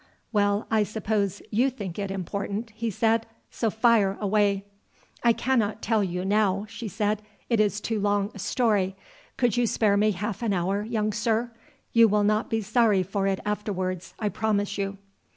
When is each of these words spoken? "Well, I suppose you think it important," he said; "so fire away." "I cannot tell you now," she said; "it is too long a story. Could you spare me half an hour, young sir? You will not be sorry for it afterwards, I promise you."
"Well, 0.33 0.65
I 0.71 0.81
suppose 0.81 1.43
you 1.51 1.69
think 1.69 1.99
it 1.99 2.09
important," 2.09 2.71
he 2.71 2.89
said; 2.89 3.27
"so 3.51 3.69
fire 3.69 4.17
away." 4.19 4.65
"I 5.21 5.31
cannot 5.31 5.83
tell 5.83 6.03
you 6.03 6.25
now," 6.25 6.65
she 6.67 6.87
said; 6.87 7.21
"it 7.51 7.59
is 7.59 7.79
too 7.79 7.99
long 7.99 8.31
a 8.33 8.39
story. 8.39 8.95
Could 9.37 9.57
you 9.57 9.67
spare 9.67 9.97
me 9.97 10.09
half 10.13 10.41
an 10.41 10.53
hour, 10.53 10.81
young 10.81 11.13
sir? 11.13 11.51
You 11.93 12.07
will 12.07 12.23
not 12.23 12.49
be 12.49 12.63
sorry 12.63 13.03
for 13.03 13.27
it 13.27 13.41
afterwards, 13.45 14.15
I 14.17 14.29
promise 14.29 14.75
you." 14.75 14.97